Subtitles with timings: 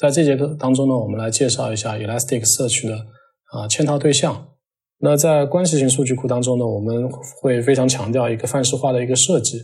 [0.00, 2.94] 在这节课当中呢，我们来介绍一下 Elasticsearch 的
[3.52, 4.46] 啊嵌套对象。
[5.00, 7.06] 那在关系型数据库当中呢，我们
[7.42, 9.58] 会非常强调一个范式化的一个设计。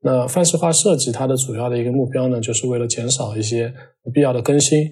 [0.00, 4.90] 那范式化设计它的主要的一个目标呢，就是为了减少一些不必要的更新。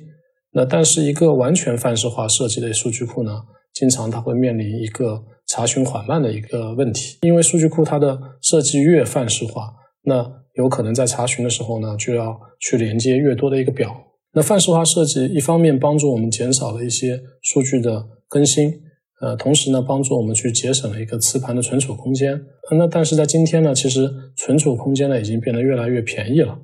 [0.53, 3.33] 那但是一个完全范式化设计的数据库呢，
[3.73, 9.73] 经常它会面临一个查询缓慢的一个问题，因为数据库它的设计越范式化，
[10.03, 13.91] 那有可能在查询的时候呢，就要去连接越多的一个表。
[14.35, 18.81] 那范式化设计一方面帮助我们减少了一些数据的更新。
[19.21, 22.41] 呃，同时呢，帮助我们去节省了一个磁盘的存储空间。
[22.77, 26.59] 那但是在今天呢，其实存储空间呢已经变得越来越便宜了。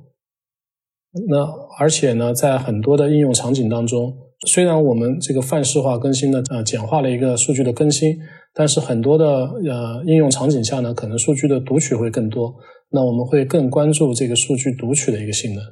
[1.29, 1.45] 那
[1.79, 4.13] 而且呢，在很多的应用场景当中，
[4.47, 8.19] 虽然我们这个范式化更新呢呃简化了一个数据的更新，
[8.53, 12.57] 但是很多的呃应用场景下呢，可能数据的读取会更多。
[12.91, 15.63] 那我们会更关注这个数据读取的一个性能。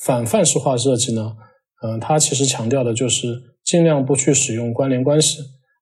[0.00, 1.36] 反范式化设计呢，
[1.82, 3.26] 嗯，它其实强调的就是
[3.64, 5.38] 尽量不去使用关联关系。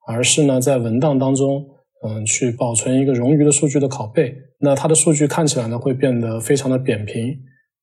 [0.08, 1.66] 而是呢，在文档当中，
[2.06, 7.36] 嗯，去保存一个冗余的数据的拷贝，那它的数据看起来呢，会变得非常的扁平。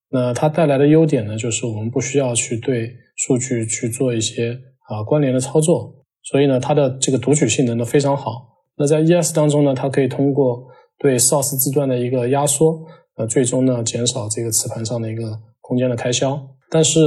[0.10, 8.48] 那它带来的优点呢，就是我们不需要去对数据去做一些啊关联的操作，所以呢，它的这个读取性能呢非常好。
[8.78, 10.66] 那在 ES 当中呢，它可以通过
[10.98, 12.86] 对 source 字段的一个压缩，
[13.18, 16.40] 呃，最终呢减少这个磁盘上的一个空间的开销。
[16.70, 17.00] 但是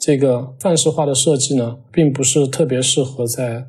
[0.00, 3.66] 这个范式化的设计呢，并不是特别适合在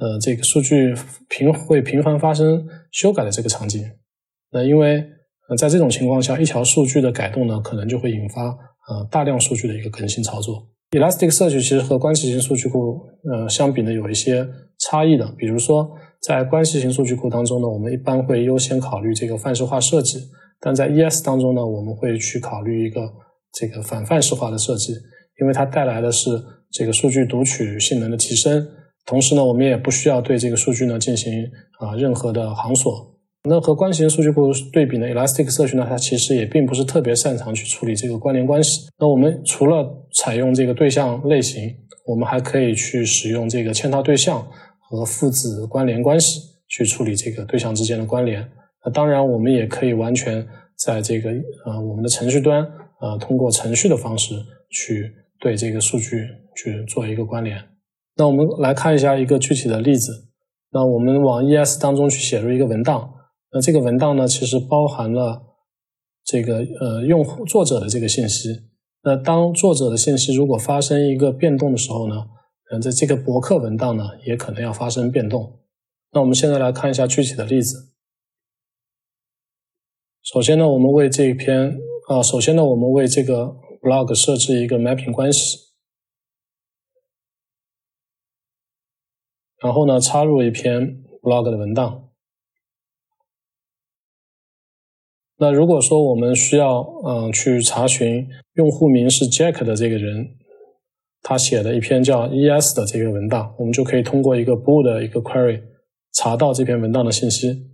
[0.00, 0.92] 呃，这个数据
[1.28, 3.82] 频会频繁发生修改的这个场景，
[4.50, 5.04] 那因为
[5.48, 8.46] 呃在这种情况下，一条数据的改动呢，可能就会引发
[8.88, 10.66] 呃大量数据的一个更新操作。
[10.90, 13.00] Elasticsearch 其实和关系型数据库
[13.30, 14.46] 呃相比呢，有一些
[14.80, 15.32] 差异的。
[15.38, 20.18] 比如说，在关系型数据库当中呢，我们一般会优先考虑这个范式化设计，
[20.60, 23.00] 但在 ES 当中呢，我们会去考虑一个
[23.54, 24.92] 这个反范式化的设计，
[25.40, 26.30] 因为它带来的是
[26.70, 28.66] 这个数据读取性能的提升。
[29.06, 31.30] 同时呢，我们也不需要对这个数据呢进行
[31.78, 33.12] 啊任何的行锁。
[33.46, 38.88] 那和关系型数据库对比呢，Elasticsearch 呢，它其实也并不是特别擅长去处理这个关联关系。
[38.98, 41.70] 那我们除了采用这个对象类型，
[42.06, 44.46] 我们还可以去使用这个嵌套对象
[44.80, 48.42] 和父子关联关系去处理这个对象之间的关联。
[48.82, 50.46] 那当然，我们也可以完全
[50.76, 51.30] 在这个
[51.66, 52.66] 呃我们的程序端
[53.00, 54.34] 呃通过程序的方式
[54.70, 56.26] 去对这个数据
[56.56, 57.62] 去做一个关联。
[58.16, 60.28] 那我们来看一下一个具体的例子。
[60.70, 63.14] 那我们往 ES 当中去写入一个文档。
[63.52, 65.40] 那这个文档呢，其实包含了
[66.24, 68.48] 这个呃用户作者的这个信息。
[69.04, 72.26] 那当作者的信息如果发生一个变动的时候呢，
[72.72, 75.60] 嗯，在这个博客文档呢，也可能要发生变动。
[76.12, 77.93] 那我们现在来看一下具体的例子。
[80.24, 85.58] 首先呢，我们为这一篇啊，首先呢，我们为这个 blog 设置一个 mapping 关系。
[89.58, 92.08] 然后呢，插入一篇 blog 的文档。
[95.36, 100.38] 那如果说我们需要嗯去查询用户名是 Jack 的这个人，
[101.20, 105.62] 他写的一篇叫 ES 的这个文档，我们就可以通过一个 bool 的一个 query
[106.14, 107.73] 查到这篇文档的信息。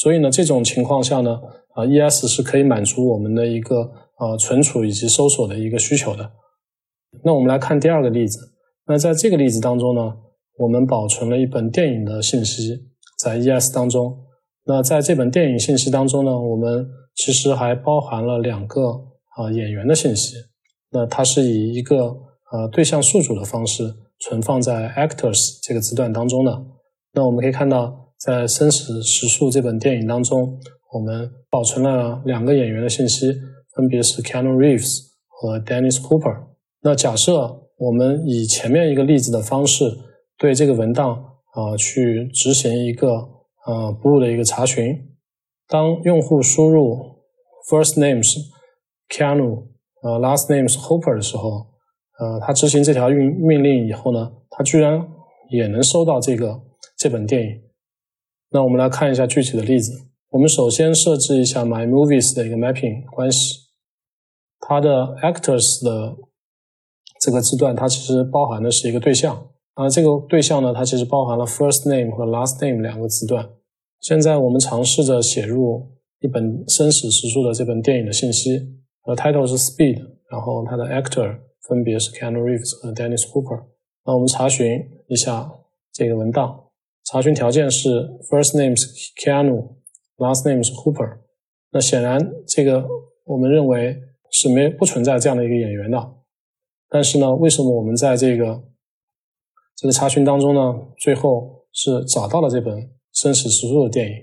[0.00, 1.40] 所以呢，这种情况下呢，
[1.74, 3.82] 啊 ES 是可以满足我们的一个
[4.16, 6.30] 啊存储以及搜索的一个需求的。
[7.24, 8.38] 那我们来看第二个例子。
[8.86, 10.14] 那在这个例子当中呢。
[10.60, 12.76] 我们保存了一本电影的信息
[13.16, 14.24] 在 ES 当中。
[14.64, 16.84] 那在这本电影信息当中呢，我们
[17.14, 18.82] 其实还包含了两个
[19.36, 20.34] 啊演员的信息。
[20.90, 21.96] 那它是以一个
[22.50, 23.84] 呃对象宿主的方式
[24.18, 26.60] 存放在 Actors 这个字段当中的。
[27.12, 30.60] 那我们可以看到，在《生死时速》这本电影当中，
[30.92, 33.32] 我们保存了两个演员的信息，
[33.74, 36.36] 分别是 Keanu Reeves 和 Dennis Cooper。
[36.82, 39.84] 那假设我们以前面一个例子的方式。
[40.36, 41.16] 对这个文档
[41.54, 43.08] 啊，去执行一个
[43.66, 44.96] 呃 blue 的一个查询。
[45.66, 46.96] 当用户输入
[47.68, 48.38] first name 是
[49.08, 49.64] Keanu，
[50.02, 51.66] 呃 last name 是 Hopper 的时候，
[52.20, 55.08] 呃，他执行这条命命令以后呢，他居然
[55.50, 56.60] 也能收到这个
[56.96, 57.60] 这本电影。
[58.50, 59.92] 那我们来看一下具体的例子。
[60.30, 63.54] 我们首先设置一下 My Movies 的一个 mapping 关系，
[64.60, 64.88] 它的
[65.22, 66.16] actors 的
[67.20, 69.48] 这个字段，它其实包含的是一个对象。
[69.74, 73.48] 啊，这个对象呢，它其实包含了 first name 和 last name 两个字段。
[74.00, 75.90] 现在我们尝试着写入
[76.20, 78.58] 一本生死时速的这本电影的信息，
[79.06, 79.98] 呃，title 是 Speed，
[80.30, 83.64] 然后它的 actor 分别是 Keanu Reeves 和 Dennis Cooper。
[84.04, 85.50] 那我们查询一下
[85.92, 86.67] 这个文档，
[87.10, 91.20] 查询条件是 first name 是 Keanu，last name 是 Hooper，。
[91.70, 92.86] 那显然这个
[93.24, 93.98] 我们认为
[94.30, 96.16] 是没不存在这样的一个演员的。
[96.90, 98.62] 但是呢，为什么我们在这个
[99.74, 104.14] 这个查询当中呢，最后是找到了这本真实实录的电影？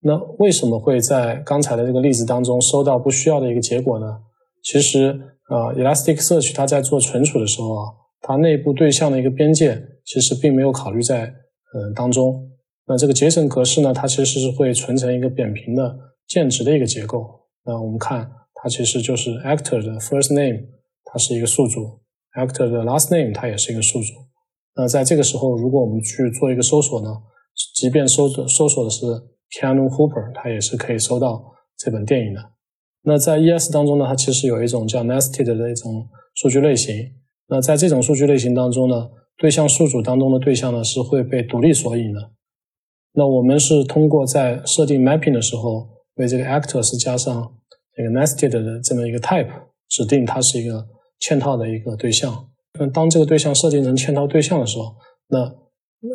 [0.00, 4.22] 那为什么会在刚才的这个例子当中收到不需要的一个结果呢？
[4.60, 7.92] 其实啊，Elasticsearch 它在做存储的时候啊，
[8.22, 11.32] 它内部对象的一个边界其实并没有考虑在
[11.74, 12.50] 嗯当中。
[12.86, 15.94] 那这个 JSON 格式呢，它其实是会存成一个扁平的
[16.26, 17.26] 键值的一个结构。
[17.66, 20.66] 那我们看，它其实就是 actor 的 first name，
[21.04, 22.00] 它是一个宿主
[22.38, 24.12] ；actor 的 last name，它也是一个宿主。
[24.76, 27.08] 那在这个时候，如果我们去做一个搜索呢，
[27.74, 29.06] 即便搜索搜索的是
[29.50, 31.44] Keanu Hooper，它也是可以搜到
[31.78, 32.40] 这本电影的。
[33.02, 36.94] 那在 ES 当中呢，它其实有一种叫 nested 的一种数据类型。
[37.48, 42.30] 那在这种数据类型当中呢，对象宿主当中的对象呢是会被独立索引的。
[43.12, 47.54] 那我们是通过在设定 mapping 的时候，为这个 actor 是加上
[47.94, 49.50] 这个 nested 的这么一个 type，
[49.88, 50.86] 指定它是一个
[51.20, 52.48] 嵌套的一个对象。
[52.78, 54.96] 那当这个对象设定成嵌套对象的时候，
[55.28, 55.38] 那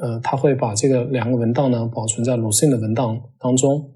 [0.02, 3.96] 呃，它会把这个两个文档呢保存在 Lucene 的文档当中。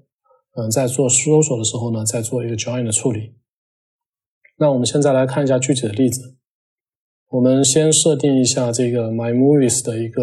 [0.56, 3.34] 嗯，在做搜索的时候呢，再做一个 join 的处理。
[4.56, 6.36] 那我们现在来看一下具体的例子。
[7.34, 10.22] 我们先设定一下这个 my movies 的一个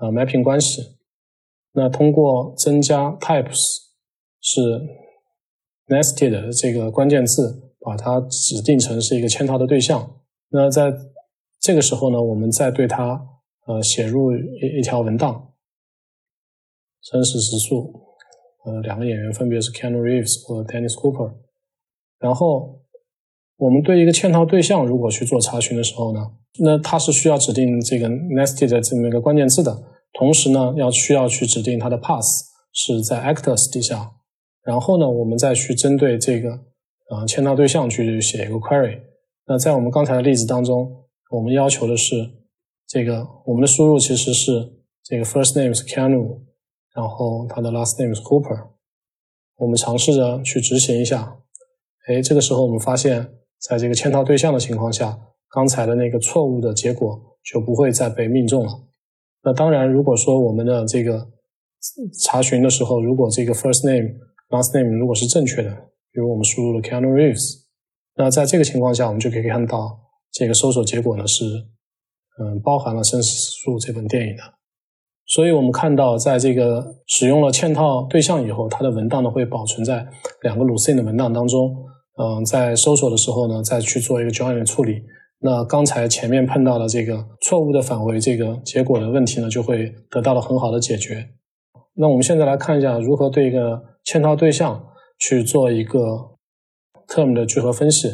[0.00, 0.96] 呃 mapping 关系。
[1.72, 3.76] 那通过增加 types
[4.40, 4.80] 是
[5.88, 10.18] nested 这个关键字，把它指定成是一个嵌套的对象。
[10.48, 10.90] 那在
[11.60, 13.20] 这个时候呢，我们再对它
[13.66, 15.52] 呃写入一一条文档，
[17.02, 17.92] 真实时速。
[18.64, 21.34] 呃，两个演员分别是 Keanu Reeves 和 Dennis Cooper。
[22.18, 22.79] 然后，
[23.60, 26.20] 我们对一个嵌套对象如果去做查询的时候呢，
[26.60, 29.82] 那它是需要指定这个 nested 的这么一个关键字的。
[30.14, 32.26] 同时呢，要需要去指定它的 path
[32.72, 34.12] 是在 actors 底下。
[34.64, 36.50] 然后呢，我们再去针对这个
[37.10, 38.98] 呃嵌套对象去写一个 query。
[39.46, 40.90] 那在我们刚才的例子当中，
[41.30, 42.14] 我们要求的是
[42.88, 44.72] 这个我们的输入其实是
[45.04, 46.40] 这个 first name 是 Keanu。
[46.92, 48.68] 然后它的 last name 是 Cooper，
[49.58, 51.36] 我们尝试着去执行一下，
[52.08, 53.30] 哎，这个时候我们发现，
[53.60, 55.18] 在这个嵌套对象的情况下，
[55.50, 58.72] 刚才的那个错误的结果就不会再被命中了。
[59.42, 61.28] 那当然，如果说我们的这个
[62.22, 64.14] 查询的时候，如果这个 first name
[64.50, 65.70] last name 如果是正确的，
[66.12, 67.64] 比如我们输入了 Keanu Reeves，
[68.16, 69.98] 那在这个情况下，我们就可以看到
[70.32, 73.28] 这个搜索结果呢是，嗯，包含了《生死
[73.62, 74.42] 树》这本电影的。
[75.26, 80.06] 所以我们看到，在这个使用了嵌套对象以后，它的文档呢会保存在
[80.42, 81.86] 两个 Lucene 的文档当中。
[82.16, 85.02] 嗯，在搜索的时候呢，再去做一个 join 的处理。
[85.40, 91.28] 那刚才前面碰到的这个错误的返回这个结果的问题呢，就会得到了很好的解决。
[91.94, 94.84] 那我们现在来看一下如何对一个嵌套对象
[95.18, 95.98] 去做一个
[97.08, 98.08] term 的聚合分析。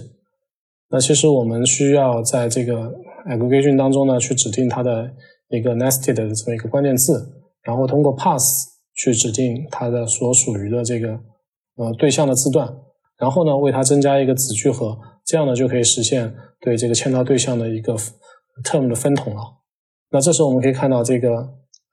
[0.91, 2.93] 那其实我们需要在这个
[3.29, 5.13] aggregation 当中呢，去指定它的。
[5.49, 7.25] 一个 nested 的这么一个关键字，
[7.63, 8.67] 然后通过 pass
[8.97, 11.11] 去指定它的所属于的这个
[11.77, 12.67] 呃对象的字段，
[13.19, 17.97] 然后呢为它增加一个子聚合，这样呢就可以实现对这个嵌套对象的一个
[18.65, 19.43] term 的分统了。
[20.11, 21.29] 那这时候我们可以看到这个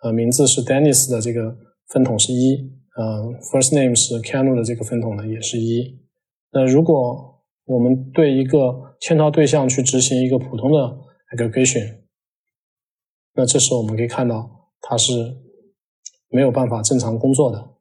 [0.03, 1.55] 呃名字是 Dennis 的这个
[1.89, 5.99] 分统是一，呃 first name 是 Keanu 的这个分统呢也是一。
[6.51, 10.97] 那如果我们对一个嵌套对象去执行一个普通的
[11.35, 12.03] aggregation。
[13.35, 15.11] 那这时候我们可以看到，它是
[16.29, 17.72] 没有办法正常工作的。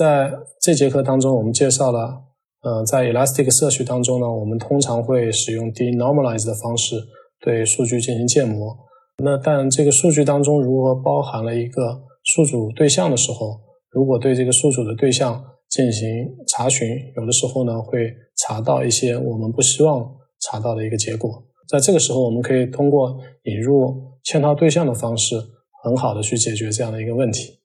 [0.00, 2.22] 在这节课当中，我们介绍了，
[2.62, 6.96] 呃，在 Elasticsearch 当中呢，我们通常会使用 denormalize 的方式
[7.38, 8.74] 对数据进行建模。
[9.22, 16.08] 那但这个数据当中如果包含了一个宿主对象的时候，如果对这个宿主的对象进行
[16.48, 16.88] 查询，
[17.18, 21.44] 有的时候呢会查到一些我们不希望查到的一个结果。
[21.68, 25.36] 在这个时候，我们可以通过引入嵌套对象的方式，
[25.84, 27.59] 很好的去解决这样的一个问题。